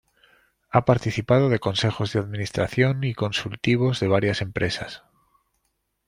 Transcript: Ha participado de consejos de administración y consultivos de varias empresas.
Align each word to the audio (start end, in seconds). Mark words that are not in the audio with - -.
Ha 0.71 0.83
participado 0.83 1.49
de 1.49 1.59
consejos 1.59 2.11
de 2.11 2.19
administración 2.21 3.03
y 3.03 3.13
consultivos 3.13 3.99
de 3.99 4.07
varias 4.07 4.41
empresas. 4.41 5.03